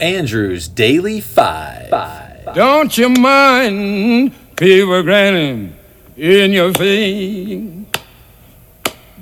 Andrew's 0.00 0.68
Daily 0.68 1.20
Five. 1.20 1.88
Five. 1.90 2.54
Don't 2.54 2.96
you 2.96 3.08
mind 3.08 4.32
people 4.56 5.02
grinning 5.02 5.74
in 6.16 6.52
your 6.52 6.72
face? 6.72 7.84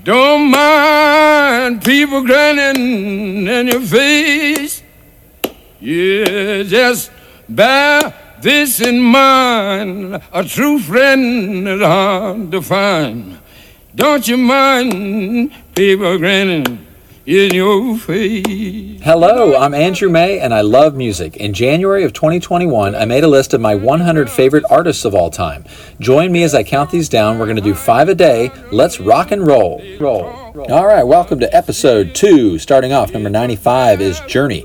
Don't 0.05 0.51
mind 0.51 1.83
people 1.83 2.23
grinning 2.23 3.47
in 3.47 3.67
your 3.67 3.81
face. 3.81 4.83
Yeah, 5.81 6.63
just 6.63 7.11
bear 7.49 8.15
this 8.41 8.81
in 8.81 9.01
mind. 9.01 10.21
A 10.33 10.45
true 10.45 10.79
friend 10.79 11.67
is 11.67 11.81
hard 11.81 12.51
to 12.53 12.63
find. 12.63 13.39
Don't 13.95 14.29
you 14.29 14.37
mind 14.37 15.51
people 15.75 16.19
grinning 16.19 16.86
in 17.27 17.53
your 17.53 17.99
face? 17.99 19.01
Hello, 19.03 19.57
I'm 19.57 19.75
Andrew 19.75 20.09
May 20.09 20.39
and 20.39 20.55
I 20.55 20.61
love 20.61 20.95
music. 20.95 21.37
In 21.37 21.53
January 21.53 22.05
of 22.05 22.13
2021, 22.13 22.95
I 22.95 23.05
made 23.05 23.25
a 23.25 23.29
list 23.29 23.53
of 23.53 23.61
my 23.61 23.75
100 23.75 24.31
favorite 24.31 24.65
artists 24.71 25.05
of 25.05 25.13
all 25.13 25.29
time. 25.31 25.65
Join 25.99 26.31
me 26.31 26.45
as 26.45 26.55
I 26.55 26.63
count 26.63 26.91
these 26.91 27.09
down. 27.09 27.39
We're 27.39 27.47
going 27.47 27.57
to 27.57 27.63
do 27.63 27.75
five 27.75 28.09
a 28.09 28.15
day. 28.15 28.53
Let's 28.71 29.01
rock 29.01 29.33
and 29.33 29.45
roll. 29.45 29.83
Roll. 29.99 30.25
All 30.71 30.87
right, 30.87 31.03
welcome 31.03 31.41
to 31.41 31.53
episode 31.55 32.15
two. 32.15 32.61
Starting 32.61 32.93
off, 32.93 33.13
number 33.13 33.29
95 33.29 34.01
is 34.01 34.21
Journey. 34.21 34.65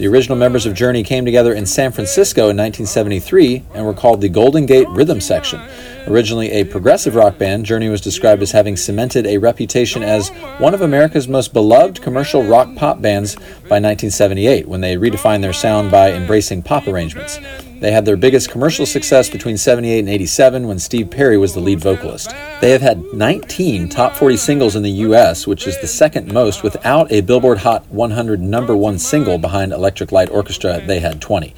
The 0.00 0.06
original 0.06 0.38
members 0.38 0.64
of 0.64 0.72
Journey 0.72 1.02
came 1.02 1.26
together 1.26 1.52
in 1.52 1.66
San 1.66 1.92
Francisco 1.92 2.48
in 2.48 2.56
1973 2.56 3.64
and 3.74 3.84
were 3.84 3.92
called 3.92 4.22
the 4.22 4.30
Golden 4.30 4.64
Gate 4.64 4.88
Rhythm 4.88 5.20
Section. 5.20 5.60
Originally 6.06 6.50
a 6.52 6.64
progressive 6.64 7.14
rock 7.14 7.36
band, 7.36 7.66
Journey 7.66 7.90
was 7.90 8.00
described 8.00 8.40
as 8.40 8.50
having 8.50 8.78
cemented 8.78 9.26
a 9.26 9.36
reputation 9.36 10.02
as 10.02 10.30
one 10.56 10.72
of 10.72 10.80
America's 10.80 11.28
most 11.28 11.52
beloved 11.52 12.00
commercial 12.00 12.42
rock 12.42 12.74
pop 12.76 13.02
bands 13.02 13.34
by 13.34 13.76
1978 13.76 14.66
when 14.66 14.80
they 14.80 14.96
redefined 14.96 15.42
their 15.42 15.52
sound 15.52 15.90
by 15.90 16.12
embracing 16.12 16.62
pop 16.62 16.86
arrangements. 16.86 17.38
They 17.80 17.92
had 17.92 18.04
their 18.04 18.16
biggest 18.16 18.50
commercial 18.50 18.84
success 18.84 19.30
between 19.30 19.56
78 19.56 20.00
and 20.00 20.08
87 20.08 20.68
when 20.68 20.78
Steve 20.78 21.10
Perry 21.10 21.38
was 21.38 21.54
the 21.54 21.60
lead 21.60 21.80
vocalist. 21.80 22.30
They 22.60 22.70
have 22.72 22.82
had 22.82 23.02
19 23.14 23.88
top 23.88 24.14
40 24.14 24.36
singles 24.36 24.76
in 24.76 24.82
the 24.82 24.90
US, 24.90 25.46
which 25.46 25.66
is 25.66 25.80
the 25.80 25.86
second 25.86 26.30
most 26.32 26.62
without 26.62 27.10
a 27.10 27.22
Billboard 27.22 27.58
Hot 27.58 27.86
100 27.88 28.40
number 28.40 28.76
one 28.76 28.98
single 28.98 29.38
behind 29.38 29.72
Electric 29.72 30.12
Light 30.12 30.28
Orchestra. 30.30 30.82
They 30.86 31.00
had 31.00 31.22
20. 31.22 31.54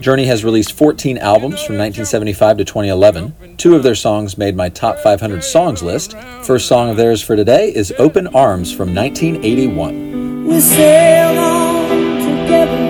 Journey 0.00 0.26
has 0.26 0.44
released 0.44 0.72
14 0.72 1.18
albums 1.18 1.62
from 1.64 1.76
1975 1.78 2.58
to 2.58 2.64
2011. 2.64 3.56
Two 3.56 3.74
of 3.74 3.82
their 3.82 3.94
songs 3.96 4.38
made 4.38 4.54
my 4.54 4.68
top 4.68 4.98
500 4.98 5.42
songs 5.42 5.82
list. 5.82 6.16
First 6.42 6.68
song 6.68 6.90
of 6.90 6.96
theirs 6.96 7.22
for 7.22 7.34
today 7.34 7.74
is 7.74 7.92
Open 7.98 8.28
Arms 8.28 8.72
from 8.72 8.94
1981. 8.94 10.46
We 10.46 10.60
sail 10.60 11.38
on 11.38 11.88
together, 12.20 12.86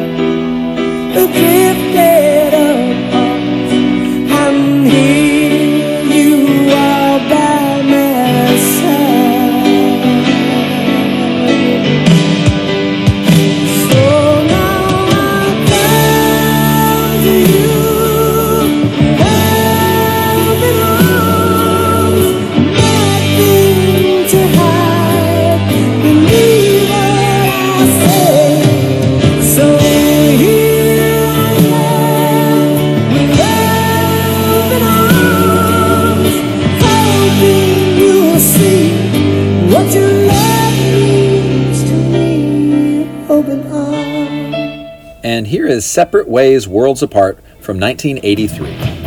is 45.77 45.85
Separate 45.87 46.27
Ways 46.27 46.67
Worlds 46.67 47.03
Apart 47.03 47.39
from 47.61 47.79
1983. 47.79 49.06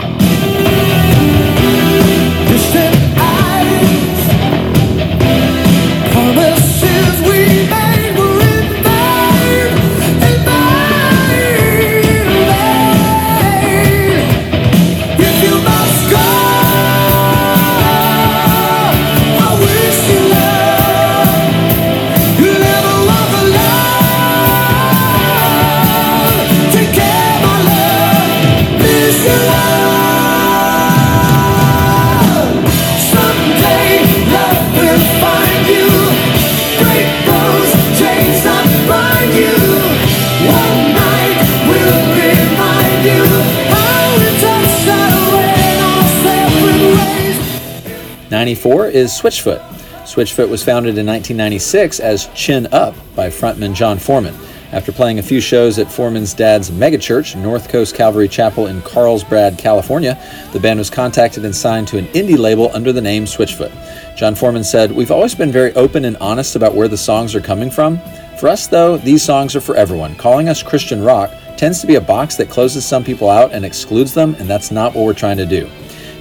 1994 48.50 48.88
is 48.88 49.12
Switchfoot. 49.12 49.62
Switchfoot 50.06 50.50
was 50.50 50.64
founded 50.64 50.98
in 50.98 51.06
1996 51.06 52.00
as 52.00 52.30
Chin 52.34 52.68
Up 52.72 52.96
by 53.16 53.28
frontman 53.28 53.76
Jon 53.76 54.00
Foreman. 54.00 54.34
After 54.72 54.92
playing 54.92 55.20
a 55.20 55.24
few 55.24 55.40
shows 55.40 55.78
at 55.78 55.92
Foreman's 55.92 56.34
dad's 56.34 56.72
megachurch, 56.72 57.40
North 57.40 57.70
Coast 57.70 57.94
Calvary 57.94 58.28
Chapel 58.28 58.66
in 58.66 58.82
Carlsbad, 58.82 59.60
California, 59.60 60.20
the 60.52 60.60
band 60.60 60.80
was 60.80 60.90
contacted 60.90 61.46
and 61.46 61.56
signed 61.56 61.88
to 61.90 62.00
an 62.00 62.08
indie 62.08 62.40
label 62.40 62.72
under 62.74 62.92
the 62.92 63.02
name 63.02 63.26
Switchfoot. 63.26 64.18
Jon 64.18 64.34
Foreman 64.34 64.64
said, 64.64 64.92
We've 64.92 65.12
always 65.12 65.36
been 65.36 65.52
very 65.52 65.72
open 65.76 66.04
and 66.06 66.18
honest 66.18 66.56
about 66.56 66.74
where 66.74 66.88
the 66.88 66.98
songs 66.98 67.36
are 67.36 67.42
coming 67.42 67.70
from. 67.70 68.00
For 68.40 68.50
us, 68.50 68.66
though, 68.66 68.98
these 68.98 69.22
songs 69.22 69.56
are 69.56 69.62
for 69.62 69.76
everyone. 69.76 70.16
Calling 70.16 70.50
us 70.50 70.64
Christian 70.64 71.04
rock 71.04 71.32
tends 71.56 71.82
to 71.82 71.88
be 71.88 71.96
a 71.96 72.02
box 72.02 72.36
that 72.38 72.50
closes 72.50 72.84
some 72.84 73.04
people 73.04 73.30
out 73.30 73.52
and 73.52 73.64
excludes 73.64 74.16
them, 74.16 74.34
and 74.40 74.50
that's 74.50 74.72
not 74.72 74.96
what 74.96 75.06
we're 75.06 75.14
trying 75.14 75.38
to 75.38 75.46
do. 75.46 75.70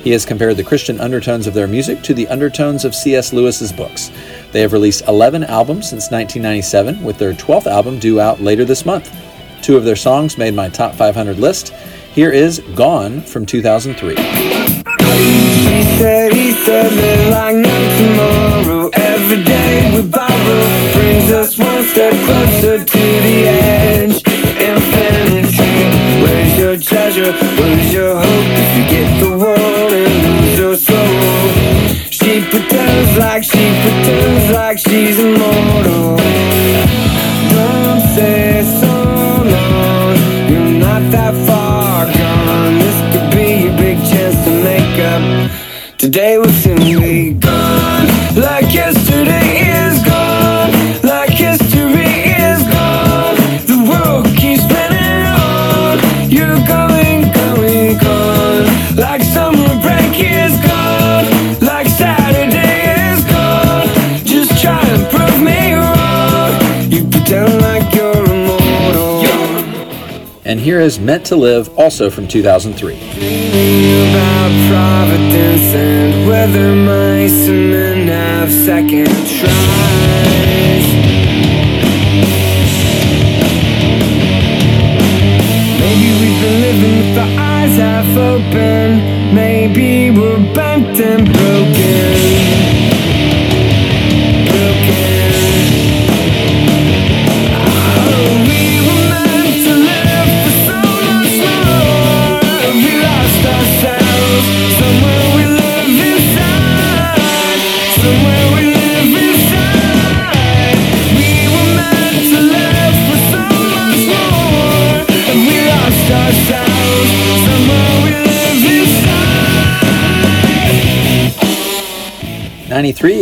He 0.03 0.11
has 0.11 0.25
compared 0.25 0.57
the 0.57 0.65
Christian 0.65 1.01
undertones 1.01 1.47
of 1.47 1.55
their 1.55 1.67
music 1.67 2.03
to 2.03 2.15
the 2.15 2.29
undertones 2.29 2.85
of 2.85 2.95
C.S. 2.95 3.33
Lewis's 3.33 3.73
books. 3.73 4.11
They 4.53 4.61
have 4.61 4.73
released 4.73 5.07
11 5.09 5.45
albums 5.45 5.89
since 5.89 6.11
1997, 6.11 7.03
with 7.03 7.19
their 7.19 7.35
12th 7.35 7.67
album 7.67 7.99
due 7.99 8.21
out 8.21 8.41
later 8.41 8.65
this 8.65 8.87
month. 8.87 9.15
Two 9.63 9.77
of 9.77 9.85
their 9.85 9.97
songs 9.97 10.39
made 10.39 10.55
my 10.55 10.69
top 10.69 10.95
500 10.95 11.39
list. 11.39 11.71
Here 12.15 12.31
is 12.31 12.61
Gone 12.75 13.21
from 13.21 13.45
2003. 13.45 14.17
He 14.17 15.83
said, 15.99 16.33
he 16.33 16.53
said, 16.53 17.31
like 17.31 17.57
no 17.57 17.77
tomorrow. 17.99 18.91
Every 18.95 19.43
day 19.45 19.93
we 19.95 20.09
borrow 20.09 20.93
brings 20.95 21.31
us 21.31 21.59
one 21.59 21.85
step 21.85 22.13
closer 22.25 22.85
to 22.85 22.99
the 22.99 23.47
edge. 23.47 24.23
Infinity, 24.59 26.23
where's 26.23 26.59
your 26.59 26.77
treasure? 26.79 27.33
Where's 27.33 27.93
your 27.93 28.15
hope? 28.15 28.25
If 28.25 28.79
you 28.79 28.85
get 28.91 29.21
the 29.21 29.28
Today 46.09 46.39
will 46.39 46.49
soon 46.49 46.79
be 46.79 47.35
gone. 47.35 48.07
Like 48.35 48.73
yesterday 48.73 49.61
is 49.77 50.03
gone. 50.07 50.73
Like 51.03 51.29
history 51.29 52.33
is 52.49 52.63
gone. 52.73 53.37
The 53.69 53.77
world 53.87 54.25
keeps 54.35 54.63
spinning 54.63 55.27
on. 55.27 55.99
You're 56.31 56.57
going, 56.67 57.31
going, 57.31 57.99
gone. 57.99 58.97
Like 58.97 59.21
summer 59.21 59.69
break 59.83 60.17
is 60.19 60.57
gone. 60.65 61.27
Like 61.61 61.89
Saturday 61.89 63.13
is 63.13 63.23
gone. 63.27 63.89
Just 64.25 64.59
try 64.63 64.81
and 64.81 65.07
prove 65.11 65.43
me 65.43 65.75
wrong. 65.75 66.91
You 66.91 67.05
pretend 67.05 67.61
like 67.61 67.93
you're 67.93 68.25
immortal. 68.25 69.21
And 70.47 70.59
here 70.59 70.81
is 70.81 70.99
Meant 70.99 71.27
to 71.27 71.37
Live, 71.37 71.69
also 71.79 72.09
from 72.09 72.27
2003 72.27 72.95
mice 76.57 77.49
and 77.49 78.09
have 78.09 78.51
second 78.51 79.07
tries. 79.07 80.87
Maybe 85.81 86.09
we've 86.21 86.41
been 86.43 86.61
living 86.61 86.97
with 86.99 87.19
our 87.19 87.33
eyes 87.39 87.77
half 87.77 88.17
open. 88.17 89.35
Maybe 89.35 90.11
we're 90.11 90.55
bent 90.55 90.99
and. 91.01 91.38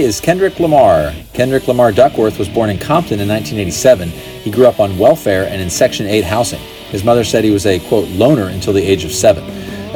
Is 0.06 0.20
Kendrick 0.20 0.60
Lamar. 0.60 1.12
Kendrick 1.32 1.66
Lamar 1.66 1.90
Duckworth 1.90 2.38
was 2.38 2.48
born 2.48 2.70
in 2.70 2.78
Compton 2.78 3.18
in 3.18 3.28
1987. 3.28 4.08
He 4.08 4.52
grew 4.52 4.66
up 4.66 4.78
on 4.78 4.96
welfare 4.98 5.48
and 5.48 5.60
in 5.60 5.68
Section 5.68 6.06
8 6.06 6.22
housing. 6.22 6.60
His 6.90 7.02
mother 7.02 7.24
said 7.24 7.42
he 7.42 7.50
was 7.50 7.66
a, 7.66 7.80
quote, 7.88 8.08
loner 8.10 8.44
until 8.44 8.72
the 8.72 8.82
age 8.82 9.04
of 9.04 9.10
seven. 9.10 9.42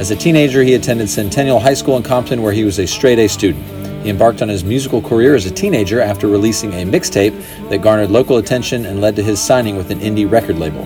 As 0.00 0.10
a 0.10 0.16
teenager, 0.16 0.64
he 0.64 0.74
attended 0.74 1.08
Centennial 1.08 1.60
High 1.60 1.74
School 1.74 1.96
in 1.96 2.02
Compton, 2.02 2.42
where 2.42 2.52
he 2.52 2.64
was 2.64 2.80
a 2.80 2.88
straight 2.88 3.20
A 3.20 3.28
student. 3.28 3.64
He 4.02 4.10
embarked 4.10 4.42
on 4.42 4.48
his 4.48 4.64
musical 4.64 5.00
career 5.00 5.36
as 5.36 5.46
a 5.46 5.50
teenager 5.50 6.00
after 6.00 6.26
releasing 6.26 6.72
a 6.72 6.84
mixtape 6.84 7.68
that 7.68 7.78
garnered 7.78 8.10
local 8.10 8.38
attention 8.38 8.86
and 8.86 9.00
led 9.00 9.14
to 9.14 9.22
his 9.22 9.40
signing 9.40 9.76
with 9.76 9.92
an 9.92 10.00
indie 10.00 10.28
record 10.28 10.58
label. 10.58 10.82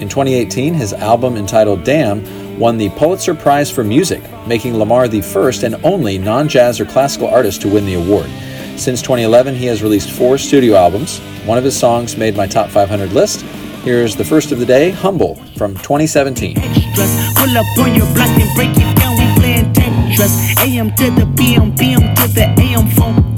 In 0.00 0.08
2018, 0.08 0.74
his 0.74 0.92
album 0.92 1.36
entitled 1.36 1.82
Damn 1.82 2.60
won 2.60 2.78
the 2.78 2.90
Pulitzer 2.90 3.34
Prize 3.34 3.72
for 3.72 3.82
Music, 3.82 4.22
making 4.46 4.76
Lamar 4.76 5.08
the 5.08 5.20
first 5.20 5.64
and 5.64 5.74
only 5.84 6.16
non 6.16 6.48
jazz 6.48 6.78
or 6.78 6.84
classical 6.84 7.26
artist 7.26 7.60
to 7.62 7.68
win 7.68 7.84
the 7.84 7.94
award. 7.94 8.30
Since 8.78 9.02
2011, 9.02 9.56
he 9.56 9.66
has 9.66 9.82
released 9.82 10.12
four 10.12 10.38
studio 10.38 10.76
albums. 10.76 11.18
One 11.44 11.58
of 11.58 11.64
his 11.64 11.76
songs 11.76 12.16
made 12.16 12.36
my 12.36 12.46
top 12.46 12.70
500 12.70 13.12
list. 13.12 13.42
Here's 13.82 14.14
the 14.14 14.24
first 14.24 14.52
of 14.52 14.60
the 14.60 14.66
day, 14.66 14.90
Humble, 14.90 15.34
from 15.56 15.74
2017. 15.78 16.56
extras. 16.56 17.10
Pull 17.34 17.58
up 17.58 17.66
on 17.78 17.94
your 17.96 18.06
block 18.14 18.28
and 18.38 18.54
break 18.54 18.70
it 18.70 18.96
down. 18.96 19.18
We 19.18 19.40
playing 19.40 19.72
Tetris. 19.72 20.56
AM 20.64 20.94
to 20.94 21.10
the 21.10 21.26
PM, 21.36 21.74
PM 21.74 22.14
to 22.14 22.28
the 22.28 22.46
AM 22.62 22.86
phone. 22.90 23.34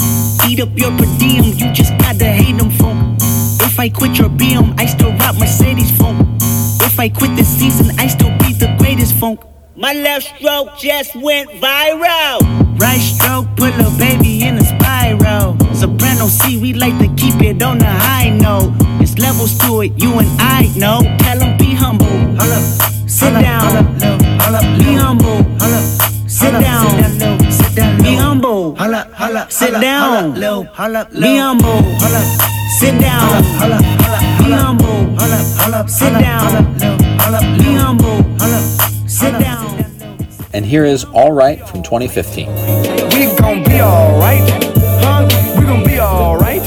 Eat 0.46 0.60
up 0.60 0.76
your 0.78 0.90
per 0.98 1.06
diem, 1.19 1.44
you 1.44 1.72
just 1.72 1.96
gotta 1.96 2.26
hate 2.26 2.58
them 2.58 2.70
phone. 2.70 3.16
If 3.60 3.81
I 3.81 3.88
quit 3.88 4.19
your 4.19 4.28
BM, 4.28 4.78
I 4.78 4.84
still 4.84 5.12
rock 5.12 5.36
Mercedes. 5.38 5.90
If 6.82 7.00
I 7.00 7.08
quit 7.08 7.34
this 7.34 7.48
season, 7.48 7.98
I 7.98 8.08
still 8.08 8.36
be 8.40 8.52
the 8.52 8.75
greatest 8.78 9.14
funk. 9.14 9.40
My 9.75 9.94
left 9.94 10.36
stroke 10.36 10.76
just 10.76 11.16
went 11.16 11.48
viral. 11.52 12.40
Right 12.78 13.00
stroke 13.00 13.46
put 13.56 13.72
a 13.75 13.90
baby 13.98 14.43
in. 14.43 14.59
Soprano 16.20 16.28
C, 16.28 16.58
we 16.61 16.75
like 16.75 16.99
to 16.99 17.08
keep 17.14 17.40
it 17.40 17.62
on 17.62 17.78
the 17.78 17.87
high 17.87 18.28
note. 18.28 18.75
It's 19.00 19.17
levels 19.19 19.56
to 19.61 19.81
it, 19.81 19.93
you 19.96 20.19
and 20.19 20.28
I 20.38 20.70
know. 20.76 21.00
Tell 21.19 21.40
'em 21.40 21.56
be 21.56 21.72
humble. 21.72 22.06
Hold 22.37 22.52
up. 22.52 22.62
Sit 23.08 23.32
down. 23.32 23.87
Be 24.78 24.96
humble. 24.96 25.46
Sit 26.28 26.52
down. 26.52 26.87
Be 28.02 28.17
humble. 28.17 28.76
Sit 29.49 29.81
down. 29.81 30.34
Be 30.34 31.37
humble. 31.38 31.84
Sit 32.78 33.00
down. 33.00 33.43
Be 34.38 34.50
humble. 34.52 35.17
Sit 35.88 36.12
down. 36.20 36.76
Be 37.58 37.72
humble. 37.75 38.25
Sit 39.08 39.32
down. 39.38 39.84
And 40.52 40.67
here 40.67 40.84
is 40.84 41.05
All 41.14 41.32
Right 41.32 41.67
from 41.67 41.82
2015. 41.82 42.49
We 43.14 43.34
gon' 43.37 43.62
be 43.64 43.81
alright, 43.81 44.40
huh? 44.50 44.69
Alright. 46.20 46.62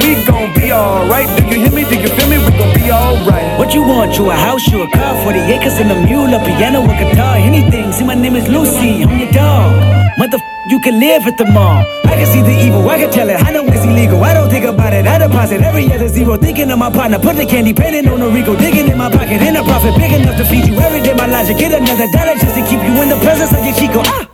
We 0.00 0.16
gon' 0.24 0.48
be 0.54 0.72
alright. 0.72 1.28
Do 1.36 1.44
you 1.44 1.60
hear 1.60 1.72
me? 1.72 1.84
Do 1.84 1.96
you 2.00 2.08
feel 2.08 2.28
me? 2.28 2.38
We 2.38 2.50
gon' 2.56 2.72
be 2.72 2.90
alright. 2.90 3.58
What 3.58 3.74
you 3.74 3.82
want? 3.82 4.16
You 4.16 4.30
a 4.30 4.34
house, 4.34 4.66
you 4.68 4.82
a 4.82 4.90
car, 4.90 5.12
40 5.24 5.38
acres 5.38 5.76
and 5.78 5.92
a 5.92 5.98
mule, 6.06 6.32
a 6.32 6.40
piano, 6.40 6.80
a 6.82 6.88
guitar, 6.88 7.36
anything. 7.36 7.92
See, 7.92 8.04
my 8.04 8.14
name 8.14 8.34
is 8.34 8.48
Lucy, 8.48 9.04
I'm 9.04 9.18
your 9.18 9.30
dog. 9.30 9.76
Motherfucker, 10.18 10.70
you 10.70 10.80
can 10.80 10.98
live 10.98 11.26
at 11.26 11.36
the 11.36 11.44
mall. 11.44 11.84
I 12.04 12.16
can 12.16 12.26
see 12.32 12.40
the 12.40 12.56
evil, 12.64 12.88
I 12.88 12.98
can 12.98 13.10
tell 13.12 13.28
it. 13.28 13.36
I 13.36 13.50
know 13.52 13.64
it's 13.66 13.84
illegal. 13.84 14.24
I 14.24 14.32
don't 14.32 14.48
think 14.48 14.64
about 14.64 14.94
it. 14.94 15.06
I 15.06 15.18
deposit 15.18 15.60
every 15.60 15.92
other 15.92 16.08
zero. 16.08 16.36
Thinking 16.38 16.70
of 16.70 16.78
my 16.78 16.90
partner, 16.90 17.18
put 17.18 17.36
the 17.36 17.44
candy, 17.44 17.74
penning 17.74 18.08
on 18.08 18.22
a 18.22 18.28
Rico, 18.28 18.56
digging 18.56 18.88
in 18.88 18.96
my 18.96 19.10
pocket, 19.10 19.42
and 19.42 19.56
a 19.56 19.62
profit 19.62 19.94
big 20.00 20.12
enough 20.12 20.36
to 20.38 20.44
feed 20.44 20.66
you 20.66 20.80
every 20.80 21.02
day. 21.02 21.12
My 21.12 21.26
logic, 21.26 21.58
get 21.58 21.72
another 21.72 22.08
dollar 22.10 22.34
just 22.40 22.54
to 22.56 22.62
keep 22.64 22.80
you 22.80 23.02
in 23.02 23.08
the 23.10 23.20
presence 23.20 23.52
of 23.52 23.64
your 23.64 23.74
Chico. 23.76 24.00
Ah! 24.04 24.31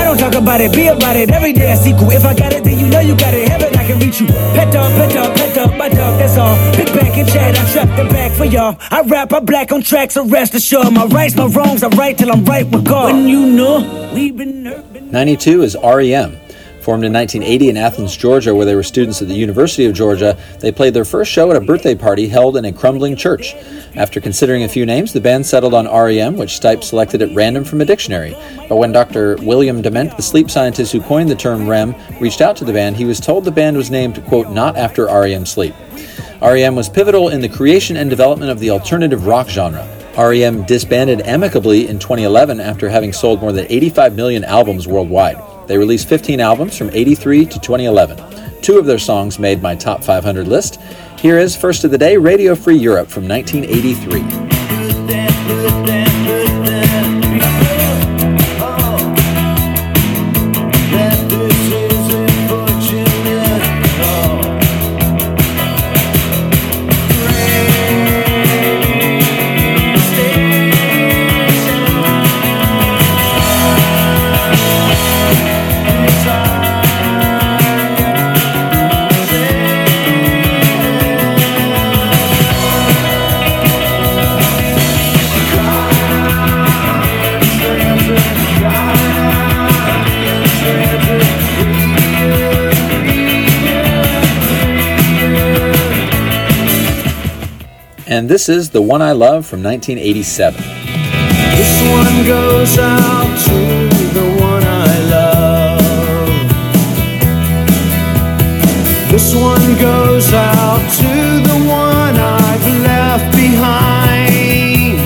I 0.00 0.04
don't 0.04 0.16
talk 0.16 0.34
about 0.34 0.62
it, 0.62 0.72
be 0.72 0.86
about 0.86 1.14
it. 1.14 1.30
Every 1.30 1.52
day 1.52 1.70
I 1.70 1.74
sequel. 1.74 2.10
If 2.10 2.24
I 2.24 2.34
got 2.34 2.54
it, 2.54 2.64
then 2.64 2.78
you 2.78 2.86
know 2.86 3.00
you 3.00 3.14
got 3.14 3.34
it. 3.34 3.46
Heaven, 3.46 3.76
I 3.76 3.86
can 3.86 3.98
reach 3.98 4.18
you. 4.18 4.28
Pet 4.28 4.72
dog, 4.72 4.90
pet 4.92 5.12
dog, 5.12 5.36
pet 5.36 5.54
dog, 5.54 5.76
my 5.76 5.90
dog, 5.90 6.18
that's 6.18 6.38
all. 6.38 6.56
Pick 6.74 6.86
back 6.86 7.18
and 7.18 7.28
chat, 7.28 7.54
I 7.54 7.72
trap 7.72 7.96
the 7.98 8.04
back 8.10 8.32
for 8.32 8.46
y'all. 8.46 8.76
I 8.90 9.02
rap, 9.02 9.30
I 9.34 9.40
black 9.40 9.72
on 9.72 9.82
tracks, 9.82 10.14
so 10.14 10.24
rest 10.24 10.54
assured. 10.54 10.90
My 10.94 11.04
rights, 11.04 11.36
my 11.36 11.44
wrongs, 11.44 11.82
I 11.82 11.88
right 11.88 12.16
till 12.16 12.32
I'm 12.32 12.46
right 12.46 12.66
with 12.66 12.86
God. 12.86 13.12
When 13.12 13.28
you 13.28 13.44
know, 13.44 14.10
we've 14.14 14.34
been 14.34 14.64
hurt. 14.64 15.02
92 15.02 15.62
is 15.62 15.76
REM. 15.84 16.40
Formed 16.90 17.04
in 17.04 17.12
1980 17.12 17.68
in 17.68 17.76
Athens, 17.76 18.16
Georgia, 18.16 18.52
where 18.52 18.66
they 18.66 18.74
were 18.74 18.82
students 18.82 19.22
at 19.22 19.28
the 19.28 19.34
University 19.34 19.84
of 19.84 19.94
Georgia, 19.94 20.36
they 20.58 20.72
played 20.72 20.92
their 20.92 21.04
first 21.04 21.30
show 21.30 21.48
at 21.48 21.56
a 21.56 21.60
birthday 21.60 21.94
party 21.94 22.26
held 22.26 22.56
in 22.56 22.64
a 22.64 22.72
crumbling 22.72 23.14
church. 23.14 23.54
After 23.94 24.20
considering 24.20 24.64
a 24.64 24.68
few 24.68 24.84
names, 24.84 25.12
the 25.12 25.20
band 25.20 25.46
settled 25.46 25.72
on 25.72 25.86
REM, 25.86 26.36
which 26.36 26.60
Stipe 26.60 26.82
selected 26.82 27.22
at 27.22 27.32
random 27.32 27.62
from 27.62 27.80
a 27.80 27.84
dictionary. 27.84 28.36
But 28.68 28.78
when 28.78 28.90
Dr. 28.90 29.36
William 29.36 29.82
Dement, 29.82 30.16
the 30.16 30.22
sleep 30.24 30.50
scientist 30.50 30.90
who 30.90 31.00
coined 31.00 31.30
the 31.30 31.36
term 31.36 31.68
REM, 31.68 31.94
reached 32.18 32.40
out 32.40 32.56
to 32.56 32.64
the 32.64 32.72
band, 32.72 32.96
he 32.96 33.04
was 33.04 33.20
told 33.20 33.44
the 33.44 33.52
band 33.52 33.76
was 33.76 33.92
named, 33.92 34.24
quote, 34.24 34.50
not 34.50 34.76
after 34.76 35.06
REM 35.06 35.46
sleep. 35.46 35.76
REM 36.42 36.74
was 36.74 36.88
pivotal 36.88 37.28
in 37.28 37.40
the 37.40 37.48
creation 37.48 37.98
and 37.98 38.10
development 38.10 38.50
of 38.50 38.58
the 38.58 38.70
alternative 38.70 39.28
rock 39.28 39.48
genre. 39.48 39.86
REM 40.18 40.64
disbanded 40.64 41.20
amicably 41.20 41.86
in 41.86 42.00
2011 42.00 42.58
after 42.58 42.88
having 42.88 43.12
sold 43.12 43.40
more 43.40 43.52
than 43.52 43.66
85 43.68 44.16
million 44.16 44.42
albums 44.42 44.88
worldwide. 44.88 45.40
They 45.70 45.78
released 45.78 46.08
15 46.08 46.40
albums 46.40 46.76
from 46.76 46.90
83 46.90 47.46
to 47.46 47.60
2011. 47.60 48.60
Two 48.60 48.76
of 48.76 48.86
their 48.86 48.98
songs 48.98 49.38
made 49.38 49.62
my 49.62 49.76
top 49.76 50.02
500 50.02 50.48
list. 50.48 50.80
Here 51.16 51.38
is 51.38 51.54
First 51.54 51.84
of 51.84 51.92
the 51.92 51.98
Day 51.98 52.16
Radio 52.16 52.56
Free 52.56 52.76
Europe 52.76 53.06
from 53.06 53.28
1983. 53.28 54.39
This 98.30 98.48
is 98.48 98.70
The 98.70 98.80
One 98.80 99.02
I 99.02 99.10
Love 99.10 99.44
from 99.44 99.60
1987. 99.60 100.62
This 100.62 101.74
one 101.90 102.24
goes 102.24 102.78
out 102.78 103.26
to 103.46 103.58
the 104.14 104.26
one 104.40 104.62
I 104.62 104.98
love. 105.10 106.20
This 109.10 109.34
one 109.34 109.74
goes 109.80 110.32
out 110.32 110.78
to 111.02 111.42
the 111.42 111.58
one 111.66 112.14
I've 112.14 112.66
left 112.86 113.34
behind. 113.34 115.00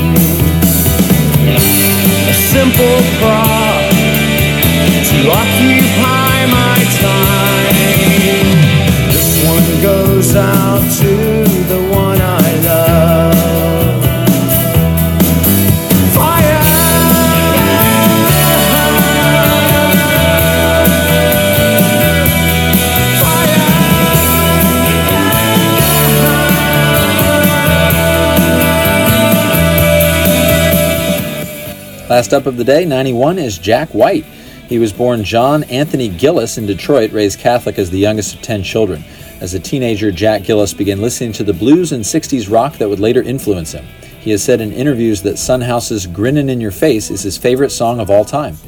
A 2.28 2.34
simple 2.52 3.00
prop 3.16 3.88
to 5.08 5.16
occupy 5.40 6.44
my 6.60 6.76
time. 7.00 7.72
This 9.16 9.30
one 9.48 9.68
goes 9.80 10.36
out 10.36 10.84
to 11.00 11.14
the 11.72 11.83
Last 32.14 32.33
up 32.33 32.47
of 32.47 32.56
the 32.56 32.62
day, 32.62 32.85
91, 32.85 33.40
is 33.40 33.59
Jack 33.59 33.88
White. 33.88 34.25
He 34.68 34.78
was 34.78 34.92
born 34.92 35.25
John 35.25 35.64
Anthony 35.64 36.09
Gillis 36.09 36.59
in 36.59 36.64
Detroit, 36.64 37.11
raised 37.11 37.40
Catholic 37.40 37.76
as 37.76 37.90
the 37.90 37.99
youngest 37.99 38.37
of 38.37 38.40
10 38.40 38.62
children. 38.62 39.02
As 39.40 39.52
a 39.54 39.59
teenager, 39.59 40.12
Jack 40.12 40.44
Gillis 40.44 40.75
began 40.75 41.00
listening 41.00 41.33
to 41.33 41.42
the 41.42 41.52
blues 41.52 41.90
and 41.90 42.04
60s 42.04 42.49
rock 42.49 42.78
that 42.78 42.88
would 42.88 43.00
later 43.00 43.21
influence 43.21 43.73
him. 43.73 43.85
He 44.21 44.30
has 44.30 44.44
said 44.44 44.61
in 44.61 44.71
interviews 44.71 45.23
that 45.23 45.40
Son 45.40 45.61
House's 45.61 46.06
Grinnin' 46.06 46.49
in 46.49 46.61
Your 46.61 46.71
Face 46.71 47.11
is 47.11 47.23
his 47.23 47.37
favorite 47.37 47.71
song 47.71 47.99
of 47.99 48.11
all 48.11 48.25
time. 48.25 48.59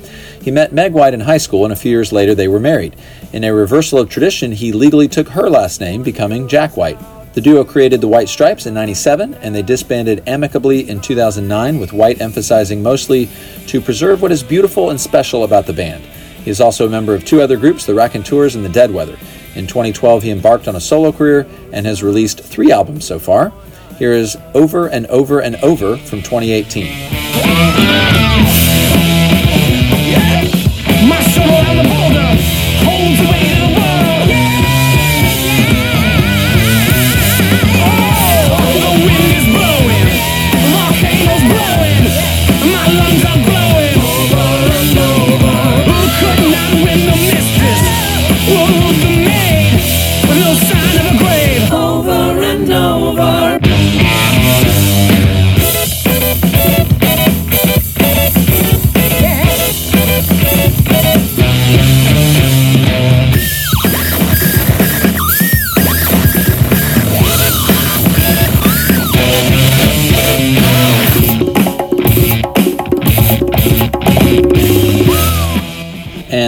He 0.43 0.51
met 0.51 0.73
Meg 0.73 0.93
White 0.93 1.15
in 1.15 1.21
high 1.21 1.39
school, 1.39 1.63
and 1.63 1.73
a 1.73 1.77
few 1.77 1.93
years 1.93 2.11
later 2.13 2.35
they 2.35 2.49
were 2.49 2.59
married. 2.59 2.97
In 3.33 3.45
a 3.45 3.55
reversal 3.55 4.01
of 4.01 4.09
tradition, 4.09 4.51
he 4.51 4.73
legally 4.73 5.07
took 5.07 5.29
her 5.29 5.49
last 5.49 5.81
name, 5.81 6.03
becoming 6.03 6.49
Jack 6.49 6.77
White. 6.77 6.99
The 7.37 7.43
duo 7.43 7.63
created 7.65 8.01
the 8.01 8.09
White 8.09 8.31
Stripes 8.31 8.65
in 8.65 8.73
97, 8.73 9.35
and 9.35 9.55
they 9.55 9.61
disbanded 9.61 10.23
amicably 10.27 10.89
in 10.89 11.03
2009, 11.03 11.79
with 11.79 11.93
White 11.93 12.23
emphasizing 12.23 12.83
mostly 12.83 13.29
to 13.67 13.79
preserve 13.79 14.23
what 14.23 14.33
is 14.33 14.43
beautiful 14.43 14.89
and 14.89 14.99
special 14.99 15.45
about 15.45 15.67
the 15.67 15.75
band. 15.75 16.03
He 16.47 16.51
is 16.51 16.63
also 16.63 16.87
a 16.87 16.89
member 16.89 17.15
of 17.15 17.27
two 17.27 17.43
other 17.43 17.59
groups, 17.59 17.85
the 17.85 17.95
Raconteurs 17.95 18.55
and 18.55 18.65
the 18.65 18.71
Dead 18.71 18.91
Weather. 18.91 19.19
In 19.55 19.67
2012, 19.67 20.23
he 20.23 20.31
embarked 20.31 20.67
on 20.67 20.77
a 20.77 20.81
solo 20.81 21.13
career 21.13 21.47
and 21.75 21.85
has 21.85 22.03
released 22.03 22.41
three 22.41 22.73
albums 22.73 23.05
so 23.05 23.19
far. 23.19 23.53
Here 23.99 24.13
is 24.13 24.39
Over 24.55 24.87
and 24.87 25.05
Over 25.09 25.41
and 25.41 25.57
Over 25.57 25.99
from 25.99 26.23
2018. 26.23 28.66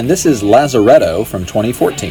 This 0.09 0.25
is 0.25 0.43
Lazaretto 0.43 1.27
from 1.27 1.45
2014. 1.45 2.11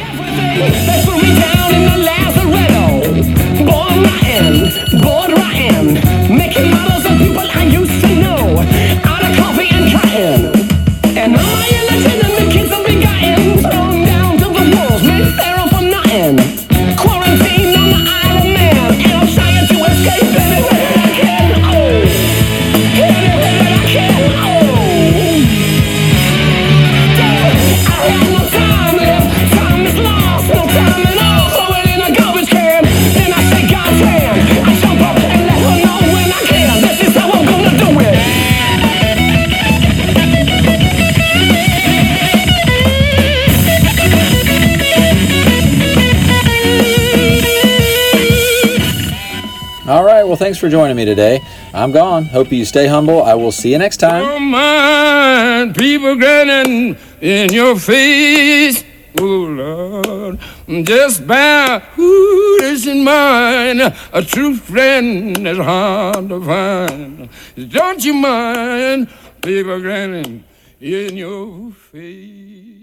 Thanks 50.58 50.74
for 50.74 50.76
joining 50.76 50.96
me 50.96 51.04
today. 51.04 51.40
I'm 51.72 51.92
gone. 51.92 52.24
Hope 52.24 52.50
you 52.50 52.64
stay 52.64 52.88
humble. 52.88 53.22
I 53.22 53.34
will 53.34 53.52
see 53.52 53.70
you 53.70 53.78
next 53.78 53.98
time. 53.98 54.24
Don't 54.24 54.50
mind 54.50 55.76
people 55.76 56.16
grinning 56.16 56.96
in 57.20 57.52
your 57.52 57.78
face. 57.78 58.82
Oh 59.20 59.22
Lord, 59.24 60.40
just 60.84 61.24
bear 61.28 61.78
who 61.94 62.58
is 62.62 62.88
in 62.88 63.04
mind. 63.04 63.94
A 64.12 64.22
true 64.22 64.56
friend 64.56 65.46
is 65.46 65.58
hard 65.58 66.28
to 66.28 66.44
find. 66.44 67.28
Don't 67.70 68.04
you 68.04 68.14
mind 68.14 69.08
people 69.40 69.78
grinning 69.80 70.42
in 70.80 71.16
your 71.16 71.70
face? 71.70 72.77